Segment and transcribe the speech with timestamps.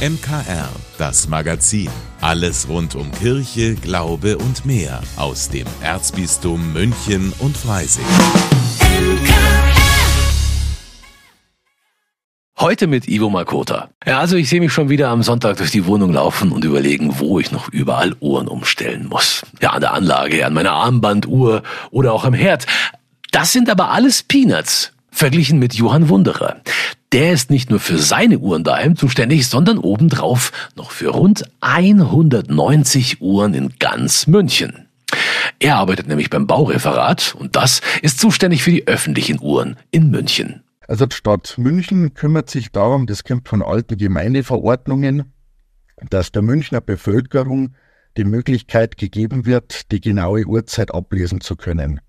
[0.00, 1.90] MKR, das Magazin.
[2.22, 8.06] Alles rund um Kirche, Glaube und mehr aus dem Erzbistum München und Freising.
[12.58, 13.90] Heute mit Ivo Makota.
[14.06, 17.18] Ja, also ich sehe mich schon wieder am Sonntag durch die Wohnung laufen und überlegen,
[17.18, 19.42] wo ich noch überall Uhren umstellen muss.
[19.60, 22.64] Ja, an der Anlage, an meiner Armbanduhr oder auch am Herd.
[23.32, 26.62] Das sind aber alles Peanuts verglichen mit Johann Wunderer.
[27.12, 33.20] Der ist nicht nur für seine Uhren daheim zuständig, sondern obendrauf noch für rund 190
[33.20, 34.88] Uhren in ganz München.
[35.58, 40.62] Er arbeitet nämlich beim Baureferat und das ist zuständig für die öffentlichen Uhren in München.
[40.88, 45.34] Also die Stadt München kümmert sich darum, das kommt von alten Gemeindeverordnungen,
[46.08, 47.74] dass der Münchner Bevölkerung
[48.16, 52.00] die Möglichkeit gegeben wird, die genaue Uhrzeit ablesen zu können.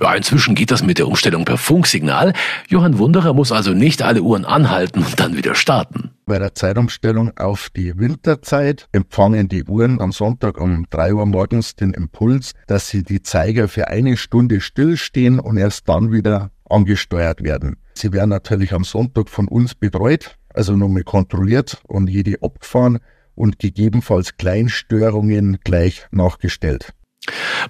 [0.00, 2.32] Ja, inzwischen geht das mit der Umstellung per Funksignal.
[2.68, 6.10] Johann Wunderer muss also nicht alle Uhren anhalten und dann wieder starten.
[6.26, 11.76] Bei der Zeitumstellung auf die Winterzeit empfangen die Uhren am Sonntag um drei Uhr morgens
[11.76, 17.42] den Impuls, dass sie die Zeiger für eine Stunde stillstehen und erst dann wieder angesteuert
[17.42, 17.76] werden.
[17.94, 22.98] Sie werden natürlich am Sonntag von uns betreut, also nochmal kontrolliert und jede abgefahren
[23.34, 26.92] und gegebenenfalls Kleinstörungen gleich nachgestellt.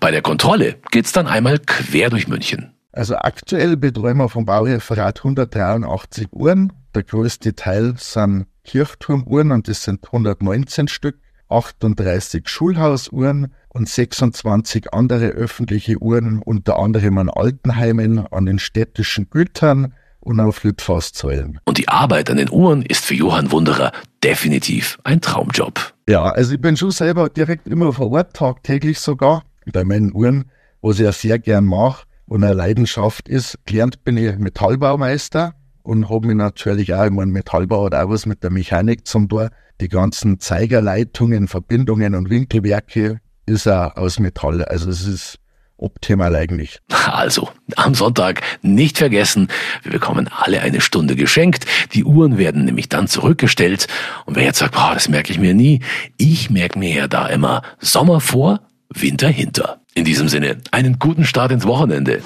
[0.01, 2.73] Bei der Kontrolle geht's dann einmal quer durch München.
[2.93, 6.73] Also aktuell betreuen wir vom Baureferat 183 Uhren.
[6.95, 11.19] Der größte Teil sind Kirchturmuhren und das sind 119 Stück,
[11.49, 19.93] 38 Schulhausuhren und 26 andere öffentliche Uhren, unter anderem an Altenheimen, an den städtischen Gütern
[20.21, 21.61] und auf Litfaßsäulen.
[21.65, 23.93] Und die Arbeit an den Uhren ist für Johann Wunderer
[24.25, 25.96] definitiv ein Traumjob.
[26.09, 30.45] Ja, also ich bin schon selber direkt immer vor Ort, tagtäglich sogar, bei meinen Uhren,
[30.81, 33.59] was ich ja sehr gern mache und eine Leidenschaft ist.
[33.65, 38.25] Gelernt bin ich Metallbaumeister und habe mich natürlich auch, ich meine, Metallbau hat auch was
[38.25, 39.51] mit der Mechanik zum Tor.
[39.81, 44.65] Die ganzen Zeigerleitungen, Verbindungen und Winkelwerke ist er aus Metall.
[44.65, 45.39] Also es ist
[45.79, 46.81] optimal eigentlich.
[47.07, 49.49] Also, am Sonntag nicht vergessen,
[49.83, 51.65] wir bekommen alle eine Stunde geschenkt.
[51.93, 53.87] Die Uhren werden nämlich dann zurückgestellt.
[54.25, 55.81] Und wer jetzt sagt, boah, das merke ich mir nie,
[56.17, 58.61] ich merke mir ja da immer Sommer vor,
[58.93, 59.81] Winter hinter.
[59.95, 62.23] In diesem Sinne, einen guten Start ins Wochenende.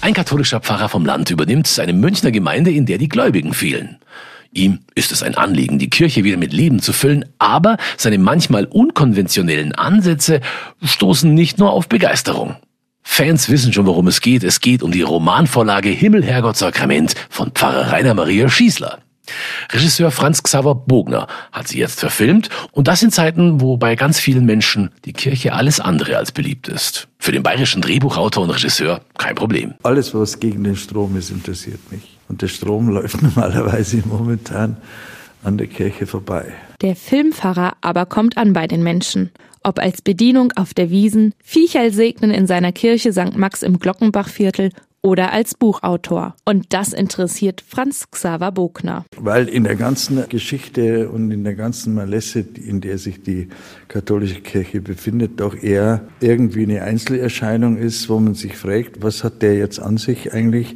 [0.00, 3.98] Ein katholischer Pfarrer vom Land übernimmt eine Münchner Gemeinde, in der die Gläubigen fehlen.
[4.52, 8.64] Ihm ist es ein Anliegen, die Kirche wieder mit Leben zu füllen, aber seine manchmal
[8.64, 10.40] unkonventionellen Ansätze
[10.82, 12.56] stoßen nicht nur auf Begeisterung.
[13.02, 14.44] Fans wissen schon, worum es geht.
[14.44, 18.98] Es geht um die Romanvorlage Himmel, Herrgott, Sakrament von Pfarrer Rainer Maria Schießler.
[19.72, 24.18] Regisseur Franz Xaver Bogner hat sie jetzt verfilmt und das in Zeiten, wo bei ganz
[24.18, 27.08] vielen Menschen die Kirche alles andere als beliebt ist.
[27.18, 29.74] Für den bayerischen Drehbuchautor und Regisseur kein Problem.
[29.82, 32.17] Alles, was gegen den Strom ist, interessiert mich.
[32.28, 34.76] Und der Strom läuft normalerweise momentan
[35.42, 36.52] an der Kirche vorbei.
[36.82, 39.30] Der Filmfahrer aber kommt an bei den Menschen.
[39.62, 43.36] Ob als Bedienung auf der Wiesen, Viecherl segnen in seiner Kirche St.
[43.36, 44.70] Max im Glockenbachviertel
[45.02, 46.34] oder als Buchautor.
[46.44, 49.04] Und das interessiert Franz Xaver Bogner.
[49.16, 53.48] Weil in der ganzen Geschichte und in der ganzen Malesse, in der sich die
[53.86, 59.42] katholische Kirche befindet, doch eher irgendwie eine Einzelerscheinung ist, wo man sich fragt, was hat
[59.42, 60.74] der jetzt an sich eigentlich?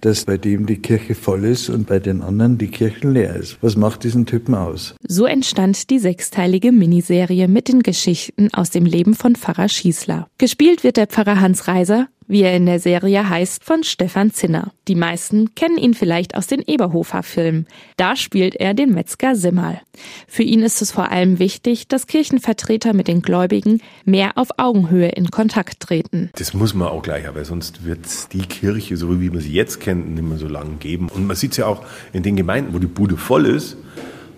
[0.00, 3.58] Dass bei dem die Kirche voll ist und bei den anderen die Kirche leer ist.
[3.60, 4.94] Was macht diesen Typen aus?
[5.06, 10.28] So entstand die sechsteilige Miniserie mit den Geschichten aus dem Leben von Pfarrer Schießler.
[10.38, 14.72] Gespielt wird der Pfarrer Hans Reiser, wie er in der Serie heißt, von Stefan Zinner.
[14.86, 17.66] Die meisten kennen ihn vielleicht aus den Eberhofer-Filmen.
[17.96, 19.80] Da spielt er den Metzger Simmerl.
[20.28, 25.08] Für ihn ist es vor allem wichtig, dass Kirchenvertreter mit den Gläubigen mehr auf Augenhöhe
[25.08, 26.30] in Kontakt treten.
[26.34, 29.80] Das muss man auch gleich, weil sonst wird die Kirche, so wie man sie jetzt
[29.80, 31.08] kennt, nicht mehr so lange geben.
[31.08, 33.76] Und man sieht es ja auch in den Gemeinden, wo die Bude voll ist,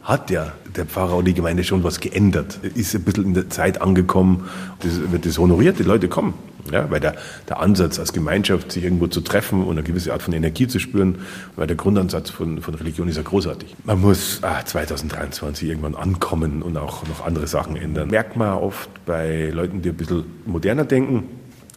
[0.02, 2.60] hat ja der Pfarrer und die Gemeinde schon was geändert.
[2.74, 4.48] Ist ein bisschen in der Zeit angekommen,
[4.80, 6.34] das wird das honoriert, die Leute kommen.
[6.70, 7.16] Ja, weil der,
[7.48, 10.78] der Ansatz als Gemeinschaft, sich irgendwo zu treffen und eine gewisse Art von Energie zu
[10.78, 11.20] spüren,
[11.56, 13.74] weil der Grundansatz von, von Religion ist ja großartig.
[13.84, 18.08] Man muss ah, 2023 irgendwann ankommen und auch noch andere Sachen ändern.
[18.10, 21.24] Merkt man oft bei Leuten, die ein bisschen moderner denken,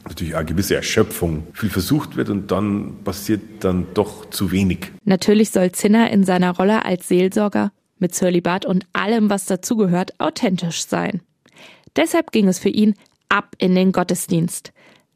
[0.08, 1.48] natürlich eine gewisse Erschöpfung.
[1.54, 4.92] Viel versucht wird und dann passiert dann doch zu wenig.
[5.06, 10.86] Natürlich soll Zinner in seiner Rolle als Seelsorger mit Zölibat und allem, was dazugehört, authentisch
[10.86, 11.22] sein.
[11.96, 12.96] Deshalb ging es für ihn
[13.34, 14.72] ab in den Gottesdienst.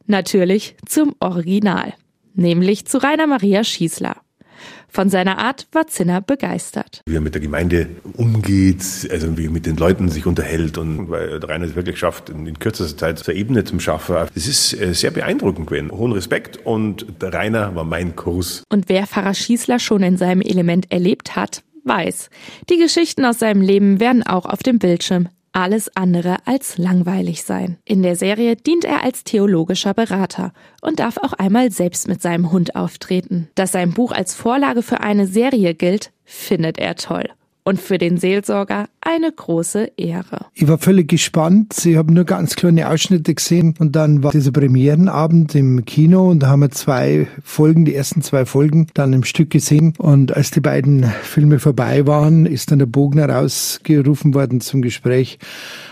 [0.07, 1.93] Natürlich zum Original,
[2.33, 4.17] nämlich zu Rainer Maria Schießler.
[4.89, 7.01] Von seiner Art war Zinner begeistert.
[7.05, 8.81] Wie er mit der Gemeinde umgeht,
[9.11, 12.57] also wie er mit den Leuten sich unterhält und weil Rainer es wirklich schafft, in
[12.57, 14.15] kürzester Zeit zur Ebene zu schaffen.
[14.33, 15.91] Das ist äh, sehr beeindruckend gewesen.
[15.91, 18.63] Hohen Respekt und der Rainer war mein Kurs.
[18.69, 22.29] Und wer Pfarrer Schießler schon in seinem Element erlebt hat, weiß,
[22.69, 27.77] die Geschichten aus seinem Leben werden auch auf dem Bildschirm alles andere als langweilig sein.
[27.83, 32.51] In der Serie dient er als theologischer Berater und darf auch einmal selbst mit seinem
[32.51, 33.49] Hund auftreten.
[33.55, 37.29] Dass sein Buch als Vorlage für eine Serie gilt, findet er toll
[37.67, 40.45] und für den Seelsorger eine große Ehre.
[40.53, 41.85] Ich war völlig gespannt.
[41.85, 46.39] Ich habe nur ganz kleine Ausschnitte gesehen und dann war dieser Premierenabend im Kino und
[46.39, 50.51] da haben wir zwei Folgen, die ersten zwei Folgen dann im Stück gesehen und als
[50.51, 55.37] die beiden Filme vorbei waren, ist dann der Bogner rausgerufen worden zum Gespräch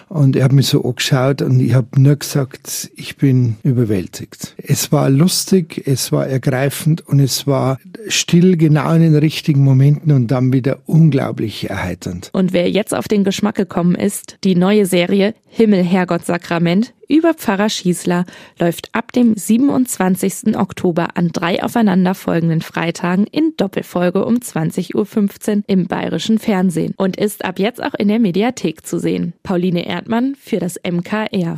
[0.09, 4.55] und er hat mich so angeschaut und ich habe nur gesagt, ich bin überwältigt.
[4.57, 10.11] Es war lustig, es war ergreifend und es war still genau in den richtigen Momenten
[10.11, 12.29] und dann wieder unglaublich erheiternd.
[12.33, 17.33] Und wer jetzt auf den Geschmack gekommen ist, die neue Serie Himmel, Herrgott, Sakrament über
[17.33, 18.25] Pfarrer Schießler
[18.59, 20.57] läuft ab dem 27.
[20.57, 27.45] Oktober an drei aufeinanderfolgenden Freitagen in Doppelfolge um 20.15 Uhr im bayerischen Fernsehen und ist
[27.45, 29.31] ab jetzt auch in der Mediathek zu sehen.
[29.43, 31.57] Pauline Erdmann für das MKR.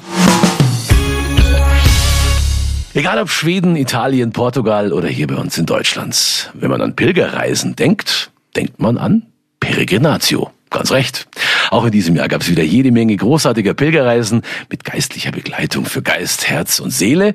[2.93, 6.51] Egal ob Schweden, Italien, Portugal oder hier bei uns in Deutschland.
[6.53, 9.25] Wenn man an Pilgerreisen denkt, denkt man an
[9.59, 10.51] Peregrinatio.
[10.69, 11.27] Ganz recht.
[11.71, 16.01] Auch in diesem Jahr gab es wieder jede Menge großartiger Pilgerreisen mit geistlicher Begleitung für
[16.01, 17.33] Geist, Herz und Seele.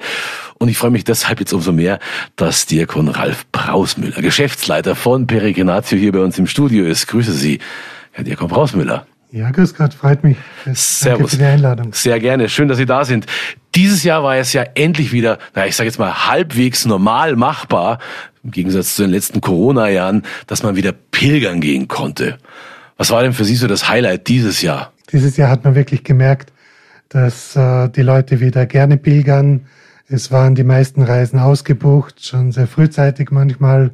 [0.59, 1.99] Und ich freue mich deshalb jetzt umso mehr,
[2.37, 7.07] dass Diakon Ralf Brausmüller, Geschäftsleiter von Peregrinatio, hier bei uns im Studio ist.
[7.09, 7.59] Grüße Sie,
[8.13, 9.07] Herr Diakon Brausmüller.
[9.33, 10.37] Ja, grüß Gott, freut mich.
[10.75, 11.03] Servus.
[11.03, 11.95] Danke für die Einladung.
[11.95, 13.25] Sehr gerne, schön, dass Sie da sind.
[13.75, 17.99] Dieses Jahr war es ja endlich wieder, na, ich sage jetzt mal halbwegs normal machbar,
[18.45, 22.37] im Gegensatz zu den letzten Corona-Jahren, dass man wieder pilgern gehen konnte.
[23.03, 24.93] Was war denn für Sie so das Highlight dieses Jahr?
[25.11, 26.53] Dieses Jahr hat man wirklich gemerkt,
[27.09, 29.67] dass äh, die Leute wieder gerne pilgern.
[30.07, 33.91] Es waren die meisten Reisen ausgebucht, schon sehr frühzeitig manchmal.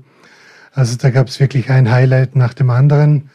[0.75, 3.31] Also da gab es wirklich ein Highlight nach dem anderen.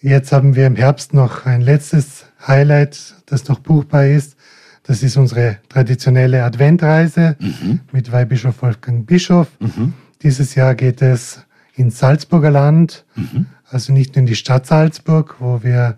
[0.00, 4.34] Jetzt haben wir im Herbst noch ein letztes Highlight, das noch buchbar ist.
[4.82, 7.80] Das ist unsere traditionelle Adventreise mhm.
[7.92, 9.48] mit Weihbischof Wolfgang Bischof.
[9.60, 9.92] Mhm.
[10.22, 11.42] Dieses Jahr geht es
[11.74, 13.04] ins Salzburger Land.
[13.14, 15.96] Mhm also nicht nur in die Stadt Salzburg, wo wir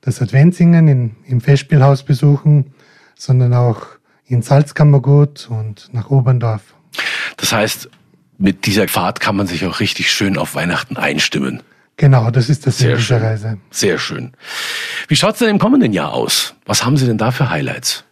[0.00, 2.72] das Adventsingen in, im Festspielhaus besuchen,
[3.14, 3.86] sondern auch
[4.26, 6.74] in Salzkammergut und nach Oberndorf.
[7.36, 7.90] Das heißt,
[8.38, 11.62] mit dieser Fahrt kann man sich auch richtig schön auf Weihnachten einstimmen.
[11.96, 13.18] Genau, das ist das Sehr schön.
[13.18, 13.58] Reise.
[13.70, 14.32] Sehr schön.
[15.08, 16.54] Wie schaut es denn im kommenden Jahr aus?
[16.64, 18.04] Was haben Sie denn da für Highlights?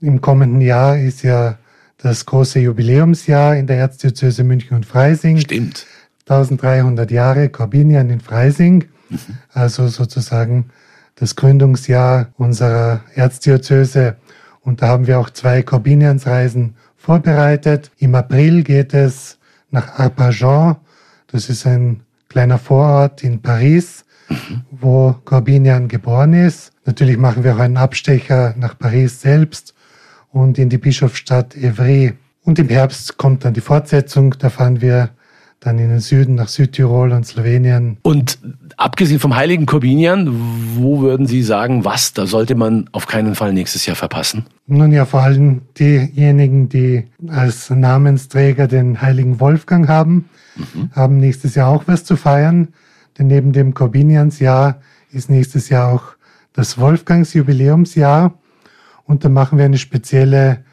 [0.00, 1.58] Im kommenden Jahr ist ja
[1.98, 5.38] das große Jubiläumsjahr in der Erzdiözese München und Freising.
[5.38, 5.86] Stimmt.
[6.28, 9.18] 1300 Jahre Corbinian in Freising, mhm.
[9.52, 10.70] also sozusagen
[11.16, 14.16] das Gründungsjahr unserer Erzdiözese.
[14.60, 17.90] Und da haben wir auch zwei Corbiniansreisen vorbereitet.
[17.98, 19.38] Im April geht es
[19.70, 20.76] nach Arpajon,
[21.26, 24.62] das ist ein kleiner Vorort in Paris, mhm.
[24.70, 26.72] wo Corbinian geboren ist.
[26.86, 29.74] Natürlich machen wir auch einen Abstecher nach Paris selbst
[30.32, 32.14] und in die Bischofsstadt Evry.
[32.44, 35.10] Und im Herbst kommt dann die Fortsetzung, da fahren wir
[35.64, 37.96] dann in den Süden nach Südtirol und Slowenien.
[38.02, 38.38] Und
[38.76, 40.28] abgesehen vom heiligen Korbinian,
[40.76, 44.44] wo würden Sie sagen, was, da sollte man auf keinen Fall nächstes Jahr verpassen?
[44.66, 50.90] Nun ja, vor allem diejenigen, die als Namensträger den heiligen Wolfgang haben, mhm.
[50.92, 52.68] haben nächstes Jahr auch was zu feiern.
[53.18, 56.04] Denn neben dem Korbiniansjahr ist nächstes Jahr auch
[56.52, 58.34] das Wolfgangsjubiläumsjahr.
[59.04, 60.64] Und da machen wir eine spezielle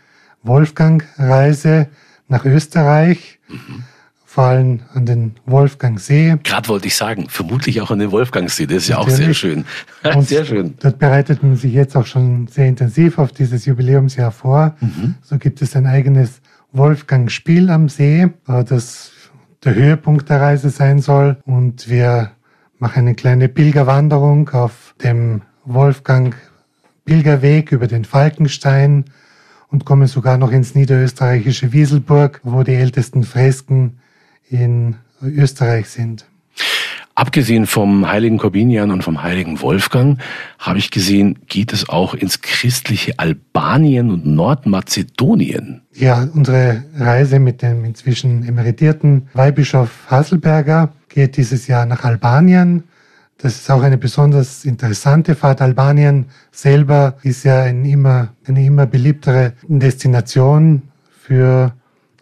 [0.44, 1.88] Wolfgang-Reise
[2.28, 3.40] nach Österreich.
[3.48, 3.84] Mhm
[4.32, 6.38] vor allem an den Wolfgangsee.
[6.42, 9.66] Gerade wollte ich sagen, vermutlich auch an den Wolfgangsee, das ist ja auch sehr schön.
[10.16, 10.76] Und sehr schön.
[10.80, 14.78] Dort bereitet man sich jetzt auch schon sehr intensiv auf dieses Jubiläumsjahr vor.
[14.80, 15.16] Mhm.
[15.22, 16.40] So gibt es ein eigenes
[16.72, 19.12] Wolfgang-Spiel am See, äh, das
[19.66, 21.36] der Höhepunkt der Reise sein soll.
[21.44, 22.32] Und wir
[22.80, 26.38] machen eine kleine Pilgerwanderung auf dem Wolfgang
[27.04, 29.04] Pilgerweg über den Falkenstein
[29.68, 33.98] und kommen sogar noch ins niederösterreichische Wieselburg, wo die ältesten Fresken
[34.52, 36.26] in Österreich sind.
[37.14, 40.20] Abgesehen vom heiligen Corbinian und vom heiligen Wolfgang
[40.60, 45.82] habe ich gesehen, geht es auch ins christliche Albanien und Nordmazedonien.
[45.94, 52.86] Ja, unsere Reise mit dem inzwischen emeritierten Weihbischof Hasselberger geht dieses Jahr nach Albanien.
[53.38, 55.62] Das ist auch eine besonders interessante Fahrt.
[55.62, 60.84] Albanien selber ist ja ein immer, eine immer beliebtere Destination
[61.20, 61.74] für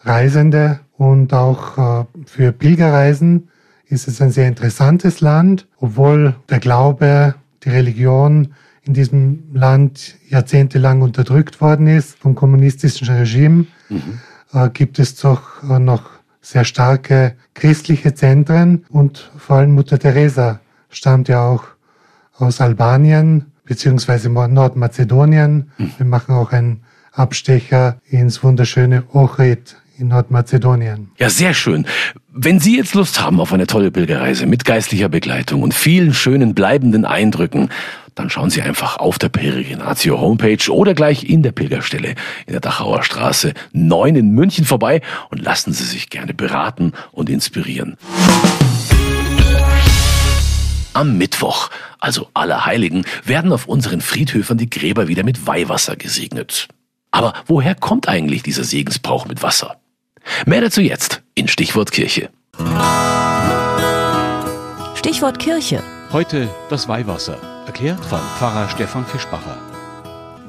[0.01, 3.47] Reisende und auch äh, für Pilgerreisen
[3.87, 8.53] ist es ein sehr interessantes Land, obwohl der Glaube, die Religion
[8.83, 14.19] in diesem Land jahrzehntelang unterdrückt worden ist vom kommunistischen Regime, mhm.
[14.51, 16.03] äh, gibt es doch äh, noch
[16.41, 21.63] sehr starke christliche Zentren und vor allem Mutter Teresa stammt ja auch
[22.35, 25.71] aus Albanien beziehungsweise Nordmazedonien.
[25.77, 25.91] Mhm.
[25.95, 26.81] Wir machen auch einen
[27.13, 31.11] Abstecher ins wunderschöne Ohrid in Nordmazedonien.
[31.17, 31.85] Ja, sehr schön.
[32.31, 36.55] Wenn Sie jetzt Lust haben auf eine tolle Pilgerreise mit geistlicher Begleitung und vielen schönen
[36.55, 37.69] bleibenden Eindrücken,
[38.15, 42.15] dann schauen Sie einfach auf der Peregrinatio Homepage oder gleich in der Pilgerstelle
[42.45, 47.29] in der Dachauer Straße 9 in München vorbei und lassen Sie sich gerne beraten und
[47.29, 47.97] inspirieren.
[50.93, 56.67] Am Mittwoch, also Allerheiligen, werden auf unseren Friedhöfern die Gräber wieder mit Weihwasser gesegnet.
[57.11, 59.78] Aber woher kommt eigentlich dieser Segensbrauch mit Wasser?
[60.45, 62.29] Mehr dazu jetzt in Stichwort Kirche.
[64.95, 65.83] Stichwort Kirche.
[66.11, 69.57] Heute das Weihwasser, erklärt von Pfarrer Stefan Fischbacher.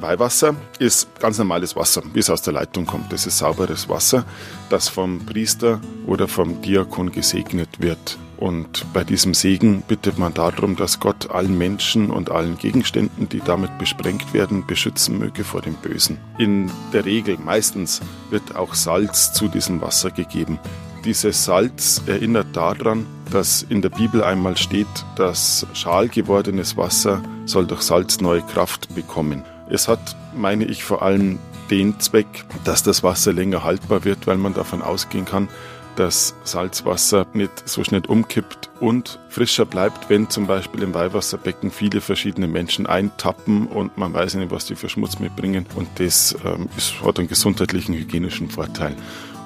[0.01, 3.13] Weihwasser ist ganz normales Wasser, wie es aus der Leitung kommt.
[3.13, 4.25] Das ist sauberes Wasser,
[4.71, 8.19] das vom Priester oder vom Diakon gesegnet wird.
[8.41, 13.41] Und bei diesem Segen bittet man darum, dass Gott allen Menschen und allen Gegenständen, die
[13.41, 16.19] damit besprengt werden, beschützen möge vor dem Bösen.
[16.39, 20.59] In der Regel, meistens, wird auch Salz zu diesem Wasser gegeben.
[21.05, 27.67] Dieses Salz erinnert daran, dass in der Bibel einmal steht, dass schal gewordenes Wasser soll
[27.67, 29.45] durch Salz neue Kraft bekommen.
[29.69, 31.39] Es hat, meine ich, vor allem
[31.71, 35.49] den Zweck, dass das Wasser länger haltbar wird, weil man davon ausgehen kann,
[35.97, 42.01] dass Salzwasser nicht so schnell umkippt und frischer bleibt, wenn zum Beispiel im Weihwasserbecken viele
[42.01, 45.67] verschiedene Menschen eintappen und man weiß nicht, was die für Schmutz mitbringen.
[45.75, 46.69] Und das ähm,
[47.05, 48.97] hat einen gesundheitlichen, hygienischen Vorteil.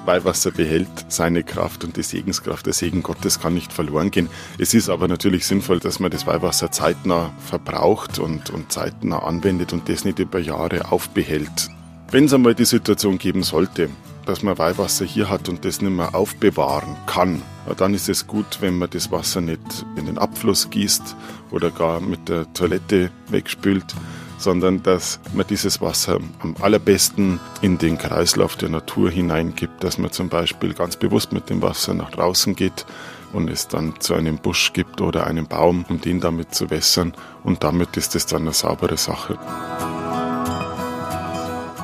[0.05, 4.29] Weihwasser behält seine Kraft und die Segenskraft, der Segen Gottes kann nicht verloren gehen.
[4.57, 9.73] Es ist aber natürlich sinnvoll, dass man das Weihwasser zeitnah verbraucht und, und zeitnah anwendet
[9.73, 11.69] und das nicht über Jahre aufbehält.
[12.11, 13.89] Wenn es einmal die Situation geben sollte,
[14.25, 17.41] dass man Weihwasser hier hat und das nicht mehr aufbewahren kann,
[17.77, 21.15] dann ist es gut, wenn man das Wasser nicht in den Abfluss gießt
[21.51, 23.95] oder gar mit der Toilette wegspült,
[24.37, 30.11] sondern dass man dieses Wasser am allerbesten in den Kreislauf der Natur hineingibt, dass man
[30.11, 32.85] zum Beispiel ganz bewusst mit dem Wasser nach draußen geht
[33.33, 37.13] und es dann zu einem Busch gibt oder einem Baum, um den damit zu wässern
[37.43, 39.39] und damit ist es dann eine saubere Sache.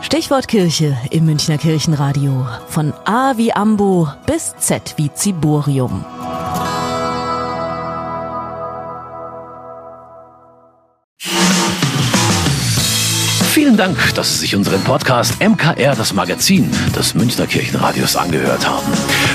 [0.01, 2.47] Stichwort Kirche im Münchner Kirchenradio.
[2.67, 6.03] Von A wie Ambo bis Z wie Ziborium.
[13.53, 18.87] Vielen Dank, dass Sie sich unseren Podcast MKR, das Magazin des Münchner Kirchenradios, angehört haben.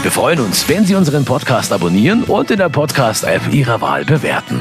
[0.02, 4.60] Wir freuen uns, wenn Sie unseren Podcast abonnieren und in der Podcast-App Ihrer Wahl bewerten.